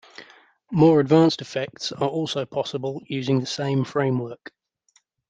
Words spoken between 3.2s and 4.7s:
the same framework.